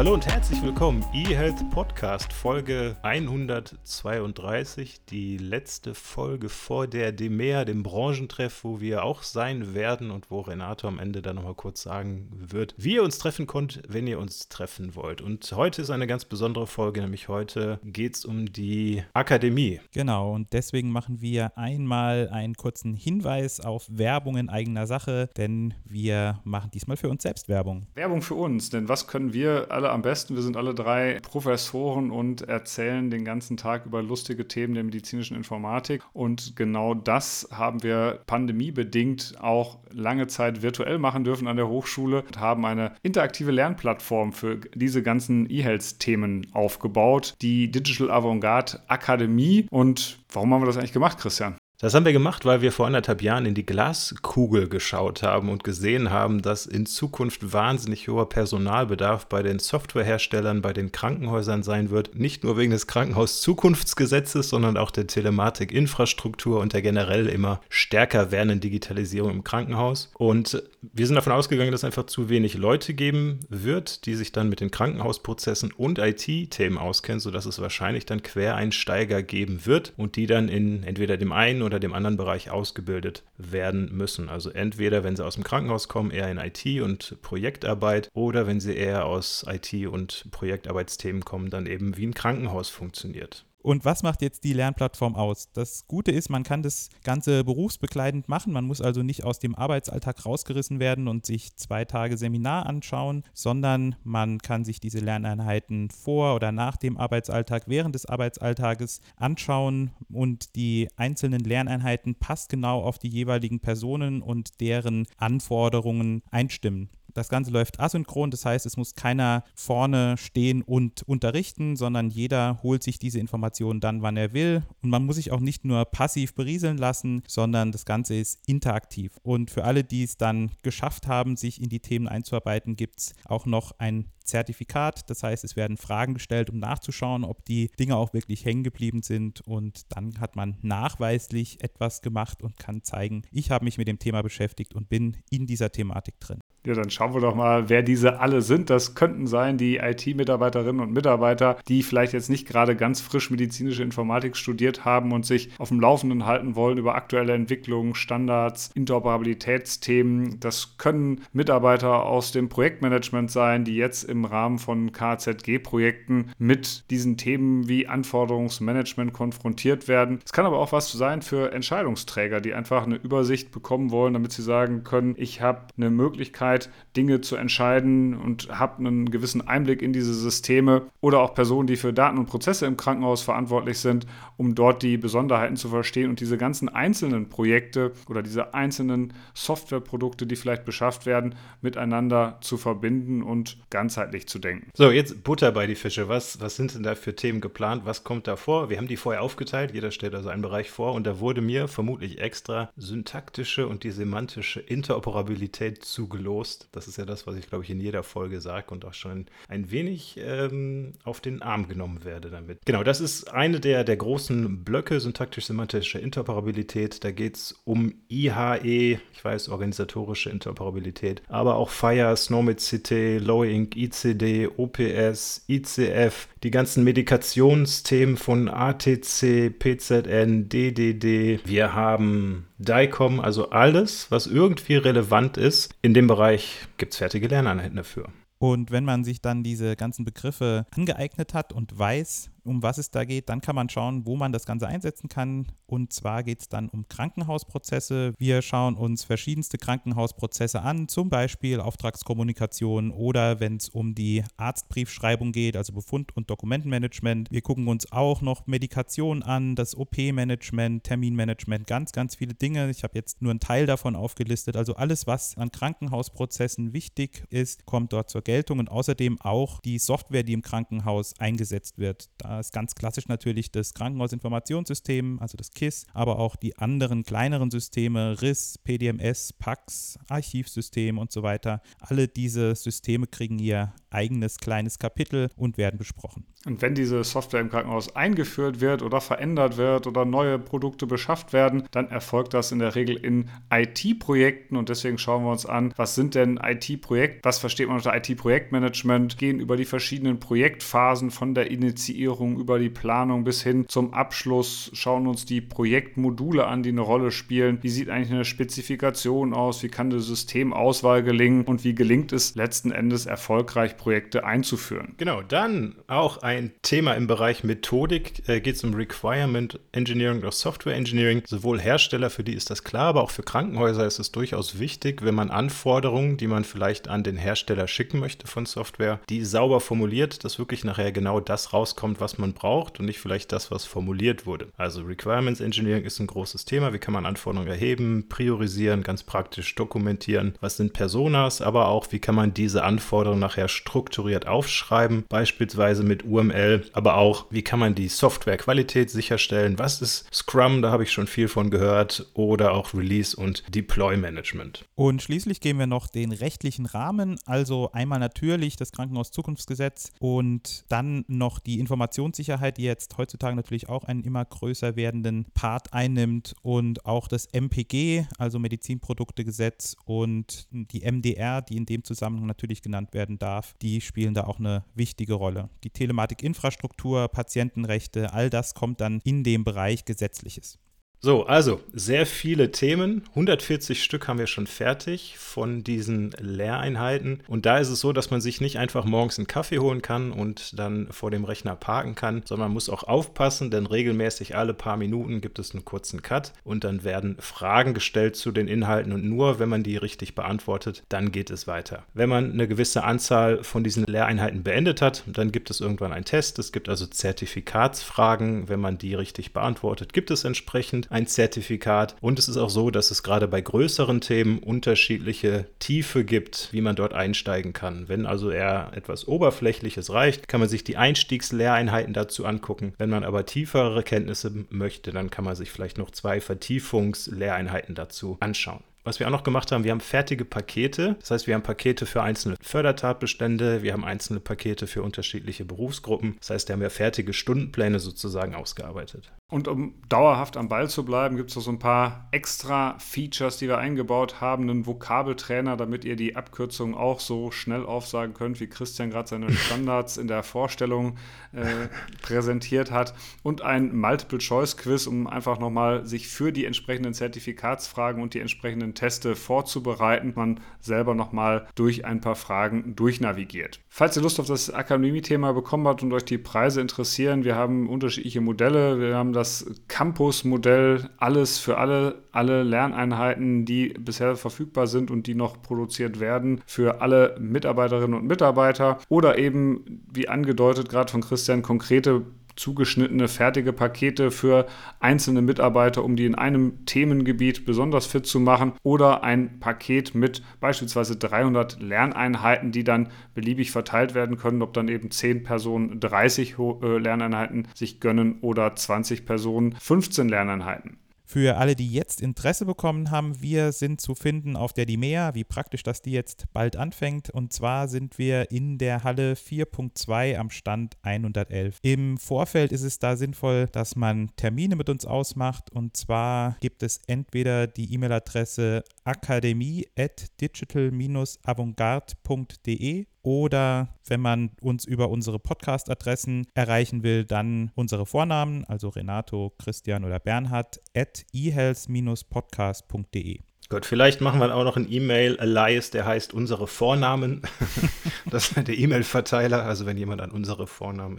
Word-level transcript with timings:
Hallo 0.00 0.14
und 0.14 0.26
herzlich 0.26 0.62
willkommen. 0.62 1.04
eHealth 1.12 1.68
Podcast 1.68 2.32
Folge 2.32 2.96
132, 3.02 5.04
die 5.04 5.36
letzte 5.36 5.94
Folge 5.94 6.48
vor 6.48 6.86
der 6.86 7.12
DEMEA, 7.12 7.66
dem 7.66 7.82
Branchentreff, 7.82 8.64
wo 8.64 8.80
wir 8.80 9.04
auch 9.04 9.22
sein 9.22 9.74
werden 9.74 10.10
und 10.10 10.30
wo 10.30 10.40
Renato 10.40 10.88
am 10.88 10.98
Ende 10.98 11.20
dann 11.20 11.36
nochmal 11.36 11.52
kurz 11.52 11.82
sagen 11.82 12.30
wird, 12.32 12.74
wie 12.78 12.94
ihr 12.94 13.02
uns 13.02 13.18
treffen 13.18 13.46
könnt, 13.46 13.82
wenn 13.88 14.06
ihr 14.06 14.18
uns 14.18 14.48
treffen 14.48 14.94
wollt. 14.94 15.20
Und 15.20 15.52
heute 15.52 15.82
ist 15.82 15.90
eine 15.90 16.06
ganz 16.06 16.24
besondere 16.24 16.66
Folge, 16.66 17.02
nämlich 17.02 17.28
heute 17.28 17.78
geht 17.84 18.16
es 18.16 18.24
um 18.24 18.50
die 18.50 19.02
Akademie. 19.12 19.80
Genau, 19.92 20.32
und 20.32 20.54
deswegen 20.54 20.90
machen 20.90 21.20
wir 21.20 21.58
einmal 21.58 22.30
einen 22.30 22.54
kurzen 22.54 22.94
Hinweis 22.94 23.60
auf 23.60 23.86
Werbung 23.90 24.38
in 24.38 24.48
eigener 24.48 24.86
Sache, 24.86 25.28
denn 25.36 25.74
wir 25.84 26.40
machen 26.44 26.70
diesmal 26.70 26.96
für 26.96 27.10
uns 27.10 27.22
selbst 27.22 27.50
Werbung. 27.50 27.84
Werbung 27.92 28.22
für 28.22 28.36
uns, 28.36 28.70
denn 28.70 28.88
was 28.88 29.06
können 29.06 29.34
wir 29.34 29.70
alle 29.70 29.89
am 29.92 30.02
besten. 30.02 30.34
Wir 30.34 30.42
sind 30.42 30.56
alle 30.56 30.74
drei 30.74 31.18
Professoren 31.22 32.10
und 32.10 32.42
erzählen 32.42 33.10
den 33.10 33.24
ganzen 33.24 33.56
Tag 33.56 33.86
über 33.86 34.02
lustige 34.02 34.48
Themen 34.48 34.74
der 34.74 34.84
medizinischen 34.84 35.36
Informatik. 35.36 36.02
Und 36.12 36.56
genau 36.56 36.94
das 36.94 37.48
haben 37.52 37.82
wir 37.82 38.20
pandemiebedingt 38.26 39.34
auch 39.40 39.78
lange 39.92 40.26
Zeit 40.26 40.62
virtuell 40.62 40.98
machen 40.98 41.24
dürfen 41.24 41.48
an 41.48 41.56
der 41.56 41.68
Hochschule 41.68 42.22
und 42.22 42.40
haben 42.40 42.64
eine 42.64 42.92
interaktive 43.02 43.50
Lernplattform 43.50 44.32
für 44.32 44.56
diese 44.74 45.02
ganzen 45.02 45.50
E-Health-Themen 45.50 46.48
aufgebaut, 46.52 47.34
die 47.42 47.70
Digital 47.70 48.10
Avantgarde 48.10 48.80
Akademie. 48.88 49.66
Und 49.70 50.18
warum 50.32 50.52
haben 50.54 50.62
wir 50.62 50.66
das 50.66 50.76
eigentlich 50.76 50.92
gemacht, 50.92 51.18
Christian? 51.18 51.56
Das 51.80 51.94
haben 51.94 52.04
wir 52.04 52.12
gemacht, 52.12 52.44
weil 52.44 52.60
wir 52.60 52.72
vor 52.72 52.86
anderthalb 52.86 53.22
Jahren 53.22 53.46
in 53.46 53.54
die 53.54 53.64
Glaskugel 53.64 54.68
geschaut 54.68 55.22
haben 55.22 55.48
und 55.48 55.64
gesehen 55.64 56.10
haben, 56.10 56.42
dass 56.42 56.66
in 56.66 56.84
Zukunft 56.84 57.54
wahnsinnig 57.54 58.06
hoher 58.06 58.28
Personalbedarf 58.28 59.24
bei 59.24 59.42
den 59.42 59.58
Softwareherstellern, 59.58 60.60
bei 60.60 60.74
den 60.74 60.92
Krankenhäusern 60.92 61.62
sein 61.62 61.88
wird. 61.88 62.14
Nicht 62.14 62.44
nur 62.44 62.58
wegen 62.58 62.72
des 62.72 62.86
Krankenhauszukunftsgesetzes, 62.86 64.50
sondern 64.50 64.76
auch 64.76 64.90
der 64.90 65.06
Telematikinfrastruktur 65.06 66.60
und 66.60 66.74
der 66.74 66.82
generell 66.82 67.26
immer 67.26 67.62
stärker 67.70 68.30
werdenden 68.30 68.60
Digitalisierung 68.60 69.30
im 69.30 69.44
Krankenhaus. 69.44 70.12
Und 70.18 70.62
wir 70.82 71.06
sind 71.06 71.16
davon 71.16 71.34
ausgegangen, 71.34 71.72
dass 71.72 71.80
es 71.80 71.84
einfach 71.84 72.06
zu 72.06 72.30
wenig 72.30 72.54
Leute 72.54 72.94
geben 72.94 73.40
wird, 73.48 74.06
die 74.06 74.14
sich 74.14 74.32
dann 74.32 74.48
mit 74.48 74.60
den 74.60 74.70
Krankenhausprozessen 74.70 75.72
und 75.72 75.98
IT-Themen 75.98 76.78
auskennen, 76.78 77.20
sodass 77.20 77.44
es 77.44 77.60
wahrscheinlich 77.60 78.06
dann 78.06 78.22
Quereinsteiger 78.22 79.22
geben 79.22 79.66
wird 79.66 79.92
und 79.98 80.16
die 80.16 80.26
dann 80.26 80.48
in 80.48 80.82
entweder 80.82 81.18
dem 81.18 81.32
einen 81.32 81.62
oder 81.62 81.80
dem 81.80 81.92
anderen 81.92 82.16
Bereich 82.16 82.50
ausgebildet 82.50 83.24
werden 83.36 83.94
müssen. 83.94 84.30
Also 84.30 84.48
entweder, 84.50 85.04
wenn 85.04 85.16
sie 85.16 85.24
aus 85.24 85.34
dem 85.34 85.44
Krankenhaus 85.44 85.88
kommen, 85.88 86.10
eher 86.10 86.30
in 86.30 86.38
IT 86.38 86.64
und 86.80 87.20
Projektarbeit 87.20 88.08
oder 88.14 88.46
wenn 88.46 88.60
sie 88.60 88.74
eher 88.74 89.04
aus 89.04 89.44
IT 89.46 89.86
und 89.86 90.26
Projektarbeitsthemen 90.30 91.24
kommen, 91.24 91.50
dann 91.50 91.66
eben 91.66 91.98
wie 91.98 92.06
ein 92.06 92.14
Krankenhaus 92.14 92.70
funktioniert. 92.70 93.44
Und 93.62 93.84
was 93.84 94.02
macht 94.02 94.22
jetzt 94.22 94.44
die 94.44 94.54
Lernplattform 94.54 95.14
aus? 95.14 95.52
Das 95.52 95.86
Gute 95.86 96.12
ist, 96.12 96.30
man 96.30 96.44
kann 96.44 96.62
das 96.62 96.88
Ganze 97.04 97.44
berufsbegleitend 97.44 98.28
machen. 98.28 98.52
Man 98.52 98.64
muss 98.64 98.80
also 98.80 99.02
nicht 99.02 99.24
aus 99.24 99.38
dem 99.38 99.54
Arbeitsalltag 99.54 100.24
rausgerissen 100.24 100.80
werden 100.80 101.08
und 101.08 101.26
sich 101.26 101.56
zwei 101.56 101.84
Tage 101.84 102.16
Seminar 102.16 102.66
anschauen, 102.66 103.22
sondern 103.34 103.96
man 104.02 104.38
kann 104.38 104.64
sich 104.64 104.80
diese 104.80 105.00
Lerneinheiten 105.00 105.90
vor 105.90 106.34
oder 106.34 106.52
nach 106.52 106.76
dem 106.76 106.96
Arbeitsalltag, 106.96 107.64
während 107.66 107.94
des 107.94 108.06
Arbeitsalltages 108.06 109.00
anschauen 109.16 109.90
und 110.10 110.56
die 110.56 110.88
einzelnen 110.96 111.44
Lerneinheiten 111.44 112.14
passgenau 112.14 112.82
auf 112.82 112.98
die 112.98 113.08
jeweiligen 113.08 113.60
Personen 113.60 114.22
und 114.22 114.60
deren 114.60 115.06
Anforderungen 115.18 116.22
einstimmen. 116.30 116.88
Das 117.14 117.28
Ganze 117.28 117.50
läuft 117.50 117.80
asynchron, 117.80 118.30
das 118.30 118.44
heißt, 118.44 118.66
es 118.66 118.76
muss 118.76 118.94
keiner 118.94 119.44
vorne 119.54 120.16
stehen 120.16 120.62
und 120.62 121.02
unterrichten, 121.02 121.76
sondern 121.76 122.10
jeder 122.10 122.62
holt 122.62 122.82
sich 122.82 122.98
diese 122.98 123.18
Informationen 123.18 123.80
dann, 123.80 124.02
wann 124.02 124.16
er 124.16 124.32
will. 124.32 124.62
Und 124.82 124.90
man 124.90 125.04
muss 125.04 125.16
sich 125.16 125.32
auch 125.32 125.40
nicht 125.40 125.64
nur 125.64 125.84
passiv 125.84 126.34
berieseln 126.34 126.76
lassen, 126.76 127.22
sondern 127.26 127.72
das 127.72 127.84
Ganze 127.84 128.14
ist 128.14 128.40
interaktiv. 128.46 129.18
Und 129.22 129.50
für 129.50 129.64
alle, 129.64 129.84
die 129.84 130.04
es 130.04 130.16
dann 130.16 130.52
geschafft 130.62 131.06
haben, 131.06 131.36
sich 131.36 131.60
in 131.60 131.68
die 131.68 131.80
Themen 131.80 132.08
einzuarbeiten, 132.08 132.76
gibt 132.76 132.98
es 132.98 133.14
auch 133.24 133.46
noch 133.46 133.72
ein 133.78 134.06
Zertifikat. 134.30 135.10
Das 135.10 135.22
heißt, 135.22 135.44
es 135.44 135.56
werden 135.56 135.76
Fragen 135.76 136.14
gestellt, 136.14 136.50
um 136.50 136.58
nachzuschauen, 136.58 137.24
ob 137.24 137.44
die 137.44 137.70
Dinge 137.78 137.96
auch 137.96 138.12
wirklich 138.14 138.44
hängen 138.44 138.62
geblieben 138.62 139.02
sind. 139.02 139.40
Und 139.42 139.92
dann 139.94 140.20
hat 140.20 140.36
man 140.36 140.56
nachweislich 140.62 141.62
etwas 141.62 142.00
gemacht 142.00 142.42
und 142.42 142.56
kann 142.56 142.82
zeigen, 142.82 143.22
ich 143.30 143.50
habe 143.50 143.64
mich 143.64 143.76
mit 143.76 143.88
dem 143.88 143.98
Thema 143.98 144.22
beschäftigt 144.22 144.74
und 144.74 144.88
bin 144.88 145.16
in 145.30 145.46
dieser 145.46 145.72
Thematik 145.72 146.18
drin. 146.20 146.40
Ja, 146.66 146.74
dann 146.74 146.90
schauen 146.90 147.14
wir 147.14 147.22
doch 147.22 147.34
mal, 147.34 147.70
wer 147.70 147.82
diese 147.82 148.20
alle 148.20 148.42
sind. 148.42 148.68
Das 148.68 148.94
könnten 148.94 149.26
sein 149.26 149.56
die 149.56 149.78
IT-Mitarbeiterinnen 149.78 150.82
und 150.82 150.92
Mitarbeiter, 150.92 151.56
die 151.68 151.82
vielleicht 151.82 152.12
jetzt 152.12 152.28
nicht 152.28 152.46
gerade 152.46 152.76
ganz 152.76 153.00
frisch 153.00 153.30
medizinische 153.30 153.82
Informatik 153.82 154.36
studiert 154.36 154.84
haben 154.84 155.12
und 155.12 155.24
sich 155.24 155.48
auf 155.56 155.70
dem 155.70 155.80
Laufenden 155.80 156.26
halten 156.26 156.56
wollen 156.56 156.76
über 156.76 156.96
aktuelle 156.96 157.32
Entwicklungen, 157.32 157.94
Standards, 157.94 158.70
Interoperabilitätsthemen. 158.74 160.38
Das 160.40 160.76
können 160.76 161.22
Mitarbeiter 161.32 162.04
aus 162.04 162.30
dem 162.30 162.50
Projektmanagement 162.50 163.30
sein, 163.30 163.64
die 163.64 163.76
jetzt 163.76 164.04
im 164.04 164.26
Rahmen 164.26 164.58
von 164.58 164.92
KZG-Projekten 164.92 166.32
mit 166.36 166.84
diesen 166.90 167.16
Themen 167.16 167.68
wie 167.68 167.86
Anforderungsmanagement 167.86 169.14
konfrontiert 169.14 169.88
werden. 169.88 170.18
Es 170.26 170.32
kann 170.32 170.44
aber 170.44 170.58
auch 170.58 170.72
was 170.72 170.92
sein 170.92 171.22
für 171.22 171.52
Entscheidungsträger, 171.52 172.42
die 172.42 172.52
einfach 172.52 172.84
eine 172.84 172.96
Übersicht 172.96 173.50
bekommen 173.50 173.90
wollen, 173.90 174.12
damit 174.12 174.32
sie 174.32 174.42
sagen 174.42 174.84
können, 174.84 175.14
ich 175.16 175.40
habe 175.40 175.62
eine 175.78 175.88
Möglichkeit, 175.88 176.49
Möglichkeit, 176.50 176.70
Dinge 176.96 177.20
zu 177.20 177.36
entscheiden 177.36 178.16
und 178.16 178.48
habe 178.50 178.78
einen 178.78 179.10
gewissen 179.10 179.46
Einblick 179.46 179.80
in 179.80 179.92
diese 179.92 180.12
Systeme 180.12 180.82
oder 181.00 181.20
auch 181.20 181.34
Personen, 181.34 181.68
die 181.68 181.76
für 181.76 181.92
Daten 181.92 182.18
und 182.18 182.26
Prozesse 182.26 182.66
im 182.66 182.76
Krankenhaus 182.76 183.22
verantwortlich 183.22 183.78
sind, 183.78 184.06
um 184.36 184.56
dort 184.56 184.82
die 184.82 184.96
Besonderheiten 184.96 185.56
zu 185.56 185.68
verstehen 185.68 186.10
und 186.10 186.18
diese 186.18 186.36
ganzen 186.36 186.68
einzelnen 186.68 187.28
Projekte 187.28 187.92
oder 188.08 188.22
diese 188.22 188.54
einzelnen 188.54 189.12
Softwareprodukte, 189.34 190.26
die 190.26 190.34
vielleicht 190.34 190.64
beschafft 190.64 191.06
werden, 191.06 191.36
miteinander 191.62 192.38
zu 192.40 192.56
verbinden 192.56 193.22
und 193.22 193.58
ganzheitlich 193.70 194.26
zu 194.26 194.40
denken. 194.40 194.68
So, 194.74 194.90
jetzt 194.90 195.22
Butter 195.22 195.52
bei 195.52 195.68
die 195.68 195.76
Fische. 195.76 196.08
Was, 196.08 196.40
was 196.40 196.56
sind 196.56 196.74
denn 196.74 196.82
da 196.82 196.96
für 196.96 197.14
Themen 197.14 197.40
geplant? 197.40 197.82
Was 197.84 198.02
kommt 198.02 198.26
da 198.26 198.34
vor? 198.34 198.68
Wir 198.68 198.78
haben 198.78 198.88
die 198.88 198.96
vorher 198.96 199.22
aufgeteilt. 199.22 199.72
Jeder 199.72 199.92
stellt 199.92 200.14
also 200.16 200.28
einen 200.28 200.42
Bereich 200.42 200.70
vor 200.70 200.94
und 200.94 201.06
da 201.06 201.20
wurde 201.20 201.40
mir 201.40 201.68
vermutlich 201.68 202.20
extra 202.20 202.70
syntaktische 202.76 203.68
und 203.68 203.84
die 203.84 203.92
semantische 203.92 204.58
Interoperabilität 204.58 205.84
zugelost 205.84 206.39
Toast. 206.40 206.68
Das 206.72 206.88
ist 206.88 206.96
ja 206.96 207.04
das, 207.04 207.26
was 207.26 207.36
ich, 207.36 207.48
glaube 207.48 207.64
ich, 207.64 207.70
in 207.70 207.80
jeder 207.80 208.02
Folge 208.02 208.40
sage 208.40 208.70
und 208.70 208.86
auch 208.86 208.94
schon 208.94 209.26
ein 209.48 209.70
wenig 209.70 210.18
ähm, 210.18 210.94
auf 211.04 211.20
den 211.20 211.42
Arm 211.42 211.68
genommen 211.68 212.02
werde 212.04 212.30
damit. 212.30 212.64
Genau, 212.64 212.82
das 212.82 213.02
ist 213.02 213.30
eine 213.30 213.60
der, 213.60 213.84
der 213.84 213.98
großen 213.98 214.64
Blöcke 214.64 215.00
syntaktisch-semantische 215.00 215.98
Interoperabilität. 215.98 217.04
Da 217.04 217.10
geht 217.10 217.36
es 217.36 217.60
um 217.64 217.92
IHE, 218.08 219.00
ich 219.12 219.22
weiß, 219.22 219.50
organisatorische 219.50 220.30
Interoperabilität, 220.30 221.22
aber 221.28 221.56
auch 221.56 221.68
FIRE, 221.68 222.16
SNOMED-CT, 222.16 223.20
Low-Inc, 223.20 223.76
ICD, 223.76 224.48
OPS, 224.56 225.44
ICF, 225.46 226.28
die 226.42 226.50
ganzen 226.50 226.84
Medikationsthemen 226.84 228.16
von 228.16 228.48
ATC, 228.48 229.50
PZN, 229.58 230.48
DDD. 230.48 231.40
Wir 231.44 231.74
haben 231.74 232.46
DICOM, 232.58 233.20
also 233.20 233.50
alles, 233.50 234.10
was 234.10 234.26
irgendwie 234.26 234.76
relevant 234.76 235.36
ist. 235.36 235.74
In 235.82 235.94
dem 235.94 236.06
Bereich 236.06 236.60
gibt 236.78 236.92
es 236.92 236.98
fertige 236.98 237.28
Lerneinheiten 237.28 237.76
dafür. 237.76 238.08
Und 238.38 238.70
wenn 238.70 238.86
man 238.86 239.04
sich 239.04 239.20
dann 239.20 239.42
diese 239.42 239.76
ganzen 239.76 240.06
Begriffe 240.06 240.64
angeeignet 240.70 241.34
hat 241.34 241.52
und 241.52 241.78
weiß, 241.78 242.30
um 242.44 242.62
was 242.62 242.78
es 242.78 242.90
da 242.90 243.04
geht, 243.04 243.28
dann 243.28 243.40
kann 243.40 243.54
man 243.54 243.68
schauen, 243.68 244.06
wo 244.06 244.16
man 244.16 244.32
das 244.32 244.46
Ganze 244.46 244.66
einsetzen 244.66 245.08
kann. 245.08 245.46
Und 245.66 245.92
zwar 245.92 246.22
geht 246.22 246.40
es 246.40 246.48
dann 246.48 246.68
um 246.68 246.88
Krankenhausprozesse. 246.88 248.14
Wir 248.18 248.42
schauen 248.42 248.74
uns 248.74 249.04
verschiedenste 249.04 249.58
Krankenhausprozesse 249.58 250.62
an, 250.62 250.88
zum 250.88 251.10
Beispiel 251.10 251.60
Auftragskommunikation 251.60 252.90
oder 252.90 253.40
wenn 253.40 253.56
es 253.56 253.68
um 253.68 253.94
die 253.94 254.24
Arztbriefschreibung 254.36 255.32
geht, 255.32 255.56
also 255.56 255.72
Befund- 255.72 256.16
und 256.16 256.30
Dokumentenmanagement. 256.30 257.30
Wir 257.30 257.42
gucken 257.42 257.68
uns 257.68 257.90
auch 257.92 258.20
noch 258.20 258.46
Medikation 258.46 259.22
an, 259.22 259.54
das 259.54 259.76
OP-Management, 259.76 260.84
Terminmanagement, 260.84 261.66
ganz, 261.66 261.92
ganz 261.92 262.16
viele 262.16 262.34
Dinge. 262.34 262.70
Ich 262.70 262.82
habe 262.82 262.94
jetzt 262.94 263.22
nur 263.22 263.30
einen 263.30 263.40
Teil 263.40 263.66
davon 263.66 263.96
aufgelistet. 263.96 264.56
Also 264.56 264.74
alles, 264.74 265.06
was 265.06 265.36
an 265.36 265.50
Krankenhausprozessen 265.50 266.72
wichtig 266.72 267.24
ist, 267.30 267.66
kommt 267.66 267.92
dort 267.92 268.10
zur 268.10 268.22
Geltung 268.22 268.58
und 268.58 268.70
außerdem 268.70 269.20
auch 269.20 269.60
die 269.60 269.78
Software, 269.78 270.22
die 270.22 270.32
im 270.32 270.42
Krankenhaus 270.42 271.18
eingesetzt 271.18 271.78
wird. 271.78 272.10
Da 272.18 272.29
ist 272.38 272.52
ganz 272.52 272.74
klassisch 272.74 273.08
natürlich 273.08 273.50
das 273.50 273.74
Krankenhausinformationssystem, 273.74 275.18
also 275.20 275.36
das 275.36 275.50
KISS, 275.50 275.86
aber 275.92 276.18
auch 276.18 276.36
die 276.36 276.56
anderen 276.58 277.02
kleineren 277.02 277.50
Systeme, 277.50 278.20
RIS, 278.22 278.58
PDMS, 278.58 279.32
PAX, 279.32 279.98
Archivsystem 280.08 280.98
und 280.98 281.10
so 281.10 281.22
weiter. 281.22 281.60
Alle 281.80 282.06
diese 282.06 282.54
Systeme 282.54 283.06
kriegen 283.06 283.38
ihr 283.38 283.72
eigenes 283.90 284.38
kleines 284.38 284.78
Kapitel 284.78 285.28
und 285.36 285.58
werden 285.58 285.78
besprochen. 285.78 286.24
Und 286.46 286.62
wenn 286.62 286.74
diese 286.74 287.04
Software 287.04 287.40
im 287.40 287.50
Krankenhaus 287.50 287.94
eingeführt 287.94 288.62
wird 288.62 288.82
oder 288.82 289.02
verändert 289.02 289.58
wird 289.58 289.86
oder 289.86 290.06
neue 290.06 290.38
Produkte 290.38 290.86
beschafft 290.86 291.34
werden, 291.34 291.64
dann 291.70 291.90
erfolgt 291.90 292.32
das 292.32 292.50
in 292.50 292.60
der 292.60 292.74
Regel 292.74 292.96
in 292.96 293.28
IT-Projekten 293.52 294.56
und 294.56 294.70
deswegen 294.70 294.96
schauen 294.96 295.24
wir 295.24 295.32
uns 295.32 295.44
an, 295.44 295.74
was 295.76 295.94
sind 295.94 296.14
denn 296.14 296.40
IT-Projekte, 296.42 297.20
was 297.24 297.38
versteht 297.38 297.68
man 297.68 297.76
unter 297.76 297.94
IT-Projektmanagement, 297.94 299.18
gehen 299.18 299.38
über 299.38 299.58
die 299.58 299.66
verschiedenen 299.66 300.18
Projektphasen 300.18 301.10
von 301.10 301.34
der 301.34 301.50
Initiierung 301.50 302.40
über 302.40 302.58
die 302.58 302.70
Planung 302.70 303.24
bis 303.24 303.42
hin 303.42 303.66
zum 303.68 303.92
Abschluss, 303.92 304.70
schauen 304.72 305.06
uns 305.06 305.26
die 305.26 305.42
Projektmodule 305.42 306.46
an, 306.46 306.62
die 306.62 306.70
eine 306.70 306.80
Rolle 306.80 307.10
spielen, 307.10 307.58
wie 307.60 307.68
sieht 307.68 307.90
eigentlich 307.90 308.12
eine 308.12 308.24
Spezifikation 308.24 309.34
aus, 309.34 309.62
wie 309.62 309.68
kann 309.68 309.90
die 309.90 310.00
Systemauswahl 310.00 311.02
gelingen? 311.02 311.44
Und 311.44 311.64
wie 311.64 311.74
gelingt 311.74 312.12
es 312.12 312.34
letzten 312.34 312.70
Endes 312.70 313.06
erfolgreich 313.06 313.76
Projekte 313.80 314.24
einzuführen. 314.24 314.94
Genau, 314.98 315.22
dann 315.22 315.76
auch 315.86 316.18
ein 316.18 316.52
Thema 316.60 316.92
im 316.92 317.06
Bereich 317.06 317.44
Methodik. 317.44 318.28
Äh, 318.28 318.42
Geht 318.42 318.56
es 318.56 318.62
um 318.62 318.74
Requirement 318.74 319.58
Engineering 319.72 320.18
oder 320.18 320.32
Software 320.32 320.74
Engineering. 320.74 321.22
Sowohl 321.26 321.58
Hersteller, 321.58 322.10
für 322.10 322.22
die 322.22 322.34
ist 322.34 322.50
das 322.50 322.62
klar, 322.62 322.88
aber 322.88 323.02
auch 323.02 323.10
für 323.10 323.22
Krankenhäuser 323.22 323.86
ist 323.86 323.98
es 323.98 324.12
durchaus 324.12 324.58
wichtig, 324.58 325.02
wenn 325.02 325.14
man 325.14 325.30
Anforderungen, 325.30 326.18
die 326.18 326.26
man 326.26 326.44
vielleicht 326.44 326.88
an 326.88 327.02
den 327.02 327.16
Hersteller 327.16 327.66
schicken 327.68 328.00
möchte 328.00 328.26
von 328.26 328.44
Software, 328.44 329.00
die 329.08 329.24
sauber 329.24 329.60
formuliert, 329.60 330.24
dass 330.24 330.38
wirklich 330.38 330.62
nachher 330.62 330.92
genau 330.92 331.18
das 331.18 331.54
rauskommt, 331.54 332.00
was 332.02 332.18
man 332.18 332.34
braucht 332.34 332.80
und 332.80 332.84
nicht 332.84 333.00
vielleicht 333.00 333.32
das, 333.32 333.50
was 333.50 333.64
formuliert 333.64 334.26
wurde. 334.26 334.48
Also 334.58 334.82
Requirements 334.82 335.40
Engineering 335.40 335.84
ist 335.84 336.00
ein 336.00 336.06
großes 336.06 336.44
Thema. 336.44 336.74
Wie 336.74 336.78
kann 336.78 336.92
man 336.92 337.06
Anforderungen 337.06 337.48
erheben, 337.50 338.10
priorisieren, 338.10 338.82
ganz 338.82 339.04
praktisch 339.04 339.54
dokumentieren? 339.54 340.34
Was 340.42 340.58
sind 340.58 340.74
Personas, 340.74 341.40
aber 341.40 341.68
auch 341.68 341.86
wie 341.92 341.98
kann 341.98 342.14
man 342.14 342.34
diese 342.34 342.62
Anforderungen 342.62 343.20
nachher 343.20 343.48
strukturiert 343.70 344.26
aufschreiben, 344.26 345.04
beispielsweise 345.08 345.84
mit 345.84 346.04
UML, 346.04 346.68
aber 346.72 346.96
auch 346.96 347.26
wie 347.30 347.42
kann 347.42 347.60
man 347.60 347.76
die 347.76 347.86
Softwarequalität 347.86 348.90
sicherstellen? 348.90 349.60
Was 349.60 349.80
ist 349.80 350.12
Scrum? 350.12 350.60
Da 350.60 350.72
habe 350.72 350.82
ich 350.82 350.90
schon 350.90 351.06
viel 351.06 351.28
von 351.28 351.50
gehört 351.50 352.10
oder 352.14 352.52
auch 352.52 352.74
Release 352.74 353.16
und 353.16 353.44
Deploy 353.54 353.96
Management. 353.96 354.64
Und 354.74 355.02
schließlich 355.02 355.40
gehen 355.40 355.56
wir 355.58 355.68
noch 355.68 355.86
den 355.86 356.10
rechtlichen 356.10 356.66
Rahmen, 356.66 357.16
also 357.26 357.70
einmal 357.72 358.00
natürlich 358.00 358.56
das 358.56 358.72
Krankenhauszukunftsgesetz 358.72 359.92
und 360.00 360.64
dann 360.68 361.04
noch 361.06 361.38
die 361.38 361.60
Informationssicherheit, 361.60 362.56
die 362.56 362.64
jetzt 362.64 362.98
heutzutage 362.98 363.36
natürlich 363.36 363.68
auch 363.68 363.84
einen 363.84 364.02
immer 364.02 364.24
größer 364.24 364.74
werdenden 364.74 365.26
Part 365.32 365.72
einnimmt 365.72 366.34
und 366.42 366.84
auch 366.86 367.06
das 367.06 367.26
MPG, 367.26 368.06
also 368.18 368.40
Medizinproduktegesetz 368.40 369.76
und 369.84 370.48
die 370.50 370.80
MDR, 370.80 371.40
die 371.40 371.56
in 371.56 371.66
dem 371.66 371.84
Zusammenhang 371.84 372.26
natürlich 372.26 372.62
genannt 372.62 372.94
werden 372.94 373.20
darf, 373.20 373.54
die 373.62 373.80
spielen 373.80 374.14
da 374.14 374.24
auch 374.24 374.38
eine 374.38 374.64
wichtige 374.74 375.14
Rolle. 375.14 375.50
Die 375.64 375.70
Telematikinfrastruktur, 375.70 377.08
Patientenrechte, 377.08 378.12
all 378.12 378.30
das 378.30 378.54
kommt 378.54 378.80
dann 378.80 379.00
in 379.04 379.24
dem 379.24 379.42
Bereich 379.42 379.84
Gesetzliches. 379.84 380.59
So, 381.02 381.24
also 381.24 381.62
sehr 381.72 382.04
viele 382.04 382.50
Themen. 382.50 383.04
140 383.10 383.82
Stück 383.82 384.06
haben 384.06 384.18
wir 384.18 384.26
schon 384.26 384.46
fertig 384.46 385.16
von 385.16 385.64
diesen 385.64 386.10
Lehreinheiten. 386.20 387.22
Und 387.26 387.46
da 387.46 387.56
ist 387.56 387.70
es 387.70 387.80
so, 387.80 387.94
dass 387.94 388.10
man 388.10 388.20
sich 388.20 388.42
nicht 388.42 388.58
einfach 388.58 388.84
morgens 388.84 389.16
einen 389.16 389.26
Kaffee 389.26 389.60
holen 389.60 389.80
kann 389.80 390.12
und 390.12 390.58
dann 390.58 390.88
vor 390.90 391.10
dem 391.10 391.24
Rechner 391.24 391.56
parken 391.56 391.94
kann, 391.94 392.20
sondern 392.26 392.48
man 392.48 392.52
muss 392.52 392.68
auch 392.68 392.82
aufpassen, 392.82 393.50
denn 393.50 393.64
regelmäßig 393.64 394.36
alle 394.36 394.52
paar 394.52 394.76
Minuten 394.76 395.22
gibt 395.22 395.38
es 395.38 395.52
einen 395.52 395.64
kurzen 395.64 396.02
Cut 396.02 396.34
und 396.44 396.64
dann 396.64 396.84
werden 396.84 397.16
Fragen 397.18 397.72
gestellt 397.72 398.14
zu 398.16 398.30
den 398.30 398.46
Inhalten 398.46 398.92
und 398.92 399.02
nur 399.02 399.38
wenn 399.38 399.48
man 399.48 399.62
die 399.62 399.78
richtig 399.78 400.14
beantwortet, 400.14 400.82
dann 400.90 401.12
geht 401.12 401.30
es 401.30 401.46
weiter. 401.46 401.84
Wenn 401.94 402.10
man 402.10 402.30
eine 402.30 402.46
gewisse 402.46 402.84
Anzahl 402.84 403.42
von 403.42 403.64
diesen 403.64 403.86
Lehreinheiten 403.86 404.42
beendet 404.42 404.82
hat, 404.82 405.04
dann 405.06 405.32
gibt 405.32 405.48
es 405.48 405.62
irgendwann 405.62 405.94
einen 405.94 406.04
Test. 406.04 406.38
Es 406.38 406.52
gibt 406.52 406.68
also 406.68 406.84
Zertifikatsfragen. 406.84 408.50
Wenn 408.50 408.60
man 408.60 408.76
die 408.76 408.92
richtig 408.92 409.32
beantwortet, 409.32 409.94
gibt 409.94 410.10
es 410.10 410.24
entsprechend 410.24 410.89
ein 410.90 411.06
Zertifikat. 411.06 411.96
Und 412.00 412.18
es 412.18 412.28
ist 412.28 412.36
auch 412.36 412.50
so, 412.50 412.70
dass 412.70 412.90
es 412.90 413.02
gerade 413.02 413.28
bei 413.28 413.40
größeren 413.40 414.00
Themen 414.00 414.40
unterschiedliche 414.40 415.46
Tiefe 415.58 416.04
gibt, 416.04 416.48
wie 416.52 416.60
man 416.60 416.76
dort 416.76 416.92
einsteigen 416.92 417.52
kann. 417.52 417.88
Wenn 417.88 418.04
also 418.04 418.30
eher 418.30 418.72
etwas 418.74 419.08
Oberflächliches 419.08 419.90
reicht, 419.90 420.28
kann 420.28 420.40
man 420.40 420.48
sich 420.48 420.64
die 420.64 420.76
Einstiegslehreinheiten 420.76 421.94
dazu 421.94 422.26
angucken. 422.26 422.74
Wenn 422.78 422.90
man 422.90 423.04
aber 423.04 423.24
tiefere 423.24 423.82
Kenntnisse 423.82 424.32
möchte, 424.50 424.90
dann 424.90 425.10
kann 425.10 425.24
man 425.24 425.36
sich 425.36 425.50
vielleicht 425.50 425.78
noch 425.78 425.90
zwei 425.90 426.20
Vertiefungslehreinheiten 426.20 427.74
dazu 427.74 428.16
anschauen. 428.20 428.62
Was 428.82 428.98
wir 428.98 429.06
auch 429.06 429.10
noch 429.10 429.24
gemacht 429.24 429.52
haben, 429.52 429.64
wir 429.64 429.72
haben 429.72 429.80
fertige 429.80 430.24
Pakete. 430.24 430.96
Das 431.00 431.10
heißt, 431.10 431.26
wir 431.26 431.34
haben 431.34 431.42
Pakete 431.42 431.84
für 431.84 432.02
einzelne 432.02 432.36
Fördertatbestände, 432.40 433.62
wir 433.62 433.74
haben 433.74 433.84
einzelne 433.84 434.20
Pakete 434.20 434.66
für 434.66 434.82
unterschiedliche 434.82 435.44
Berufsgruppen. 435.44 436.16
Das 436.20 436.30
heißt, 436.30 436.48
da 436.48 436.54
haben 436.54 436.60
wir 436.60 436.70
fertige 436.70 437.12
Stundenpläne 437.12 437.78
sozusagen 437.78 438.34
ausgearbeitet. 438.34 439.12
Und 439.28 439.46
um 439.46 439.74
dauerhaft 439.88 440.36
am 440.36 440.48
Ball 440.48 440.68
zu 440.68 440.84
bleiben, 440.84 441.16
gibt 441.16 441.30
es 441.30 441.36
noch 441.36 441.42
so 441.42 441.52
ein 441.52 441.60
paar 441.60 442.08
extra 442.10 442.76
Features, 442.78 443.36
die 443.36 443.46
wir 443.48 443.58
eingebaut 443.58 444.20
haben. 444.20 444.50
Einen 444.50 444.66
Vokabeltrainer, 444.66 445.56
damit 445.56 445.84
ihr 445.84 445.94
die 445.94 446.16
Abkürzungen 446.16 446.74
auch 446.74 446.98
so 446.98 447.30
schnell 447.30 447.64
aufsagen 447.64 448.12
könnt, 448.12 448.40
wie 448.40 448.48
Christian 448.48 448.90
gerade 448.90 449.08
seine 449.08 449.30
Standards 449.32 449.98
in 449.98 450.08
der 450.08 450.24
Vorstellung 450.24 450.96
äh, 451.32 451.68
präsentiert 452.02 452.72
hat. 452.72 452.94
Und 453.22 453.42
ein 453.42 453.76
Multiple-Choice-Quiz, 453.76 454.88
um 454.88 455.06
einfach 455.06 455.38
nochmal 455.38 455.86
sich 455.86 456.08
für 456.08 456.32
die 456.32 456.44
entsprechenden 456.44 456.92
Zertifikatsfragen 456.92 458.02
und 458.02 458.14
die 458.14 458.20
entsprechenden 458.20 458.69
Teste 458.74 459.16
vorzubereiten. 459.16 460.12
Man 460.14 460.40
selber 460.60 460.94
nochmal 460.94 461.46
durch 461.54 461.84
ein 461.84 462.00
paar 462.00 462.16
Fragen 462.16 462.74
durchnavigiert. 462.76 463.60
Falls 463.68 463.96
ihr 463.96 464.02
Lust 464.02 464.20
auf 464.20 464.26
das 464.26 464.52
Akademie-Thema 464.52 465.32
bekommen 465.32 465.66
habt 465.68 465.82
und 465.82 465.92
euch 465.92 466.04
die 466.04 466.18
Preise 466.18 466.60
interessieren, 466.60 467.24
wir 467.24 467.36
haben 467.36 467.68
unterschiedliche 467.68 468.20
Modelle. 468.20 468.80
Wir 468.80 468.96
haben 468.96 469.12
das 469.12 469.46
Campus-Modell, 469.68 470.90
alles 470.98 471.38
für 471.38 471.58
alle, 471.58 472.02
alle 472.12 472.42
Lerneinheiten, 472.42 473.44
die 473.44 473.68
bisher 473.68 474.16
verfügbar 474.16 474.66
sind 474.66 474.90
und 474.90 475.06
die 475.06 475.14
noch 475.14 475.42
produziert 475.42 476.00
werden, 476.00 476.42
für 476.46 476.80
alle 476.80 477.16
Mitarbeiterinnen 477.20 477.98
und 477.98 478.06
Mitarbeiter. 478.06 478.78
Oder 478.88 479.18
eben, 479.18 479.84
wie 479.92 480.08
angedeutet 480.08 480.68
gerade 480.68 480.90
von 480.90 481.00
Christian, 481.00 481.42
konkrete 481.42 482.02
zugeschnittene, 482.36 483.08
fertige 483.08 483.52
Pakete 483.52 484.10
für 484.10 484.46
einzelne 484.80 485.22
Mitarbeiter, 485.22 485.84
um 485.84 485.96
die 485.96 486.06
in 486.06 486.14
einem 486.14 486.64
Themengebiet 486.66 487.44
besonders 487.44 487.86
fit 487.86 488.06
zu 488.06 488.20
machen 488.20 488.52
oder 488.62 489.02
ein 489.02 489.40
Paket 489.40 489.94
mit 489.94 490.22
beispielsweise 490.40 490.96
300 490.96 491.60
Lerneinheiten, 491.60 492.52
die 492.52 492.64
dann 492.64 492.88
beliebig 493.14 493.50
verteilt 493.50 493.94
werden 493.94 494.16
können, 494.16 494.42
ob 494.42 494.52
dann 494.52 494.68
eben 494.68 494.90
10 494.90 495.22
Personen 495.22 495.80
30 495.80 496.36
äh, 496.38 496.78
Lerneinheiten 496.78 497.48
sich 497.54 497.80
gönnen 497.80 498.18
oder 498.20 498.54
20 498.56 499.06
Personen 499.06 499.54
15 499.58 500.08
Lerneinheiten. 500.08 500.79
Für 501.12 501.38
alle, 501.38 501.56
die 501.56 501.72
jetzt 501.72 502.00
Interesse 502.00 502.46
bekommen 502.46 502.92
haben, 502.92 503.20
wir 503.20 503.50
sind 503.50 503.80
zu 503.80 503.96
finden 503.96 504.36
auf 504.36 504.52
der 504.52 504.64
Dimea, 504.64 505.12
wie 505.16 505.24
praktisch, 505.24 505.64
dass 505.64 505.82
die 505.82 505.90
jetzt 505.90 506.26
bald 506.32 506.54
anfängt. 506.54 507.10
Und 507.10 507.32
zwar 507.32 507.66
sind 507.66 507.98
wir 507.98 508.30
in 508.30 508.58
der 508.58 508.84
Halle 508.84 509.14
4.2 509.14 510.16
am 510.16 510.30
Stand 510.30 510.76
111. 510.82 511.58
Im 511.62 511.98
Vorfeld 511.98 512.52
ist 512.52 512.62
es 512.62 512.78
da 512.78 512.94
sinnvoll, 512.94 513.48
dass 513.50 513.74
man 513.74 514.12
Termine 514.14 514.54
mit 514.54 514.68
uns 514.68 514.86
ausmacht. 514.86 515.50
Und 515.50 515.76
zwar 515.76 516.36
gibt 516.38 516.62
es 516.62 516.80
entweder 516.86 517.48
die 517.48 517.74
E-Mail-Adresse 517.74 518.62
akademie 518.84 519.66
at 519.76 520.06
digital-avantgarde.de 520.20 522.86
oder 523.02 523.68
wenn 523.86 524.00
man 524.00 524.30
uns 524.40 524.64
über 524.64 524.88
unsere 524.90 525.18
Podcast-Adressen 525.18 526.26
erreichen 526.34 526.82
will, 526.82 527.04
dann 527.04 527.50
unsere 527.54 527.84
Vornamen, 527.86 528.44
also 528.44 528.68
Renato, 528.68 529.32
Christian 529.38 529.84
oder 529.84 529.98
Bernhard, 529.98 530.60
at 530.74 531.04
ehealth-podcast.de. 531.12 533.20
Gut, 533.48 533.66
vielleicht 533.66 534.00
machen 534.00 534.20
wir 534.20 534.32
auch 534.32 534.44
noch 534.44 534.56
ein 534.56 534.70
E-Mail-Alias, 534.70 535.70
der 535.70 535.84
heißt 535.84 536.14
unsere 536.14 536.46
Vornamen. 536.46 537.22
das 538.10 538.30
ist 538.30 538.46
der 538.46 538.56
E-Mail-Verteiler, 538.56 539.44
also 539.44 539.66
wenn 539.66 539.76
jemand 539.76 540.00
an 540.00 540.12
unsere 540.12 540.46
Vornamen 540.46 540.98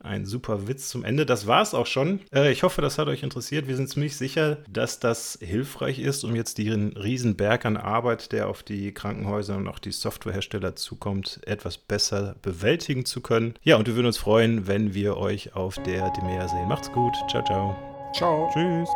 ein 0.00 0.26
super 0.26 0.68
Witz 0.68 0.88
zum 0.88 1.04
Ende. 1.04 1.26
Das 1.26 1.46
war 1.46 1.62
es 1.62 1.74
auch 1.74 1.86
schon. 1.86 2.20
Äh, 2.32 2.52
ich 2.52 2.62
hoffe, 2.62 2.82
das 2.82 2.98
hat 2.98 3.08
euch 3.08 3.22
interessiert. 3.22 3.68
Wir 3.68 3.76
sind 3.76 3.88
ziemlich 3.88 4.16
sicher, 4.16 4.58
dass 4.68 5.00
das 5.00 5.38
hilfreich 5.40 5.98
ist, 5.98 6.24
um 6.24 6.34
jetzt 6.36 6.58
den 6.58 6.96
Riesenberg 6.96 7.64
an 7.64 7.76
Arbeit, 7.76 8.32
der 8.32 8.48
auf 8.48 8.62
die 8.62 8.92
Krankenhäuser 8.92 9.56
und 9.56 9.68
auch 9.68 9.78
die 9.78 9.92
Softwarehersteller 9.92 10.76
zukommt, 10.76 11.40
etwas 11.46 11.78
besser 11.78 12.36
bewältigen 12.42 13.04
zu 13.04 13.20
können. 13.20 13.54
Ja, 13.62 13.76
und 13.76 13.86
wir 13.86 13.94
würden 13.94 14.06
uns 14.06 14.18
freuen, 14.18 14.66
wenn 14.66 14.94
wir 14.94 15.16
euch 15.16 15.54
auf 15.54 15.76
der 15.82 16.10
Demea 16.10 16.48
sehen. 16.48 16.68
Macht's 16.68 16.92
gut. 16.92 17.14
Ciao, 17.30 17.44
ciao. 17.44 17.76
Ciao. 18.14 18.50
Tschüss. 18.52 18.88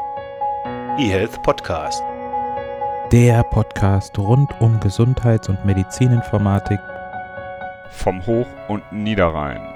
eHealth 0.98 1.42
Podcast. 1.42 2.02
Der 3.12 3.42
Podcast 3.42 4.18
rund 4.18 4.50
um 4.60 4.80
Gesundheits- 4.80 5.48
und 5.48 5.64
Medizininformatik 5.66 6.80
vom 7.90 8.24
Hoch- 8.24 8.46
und 8.68 8.90
Niederrhein. 8.90 9.71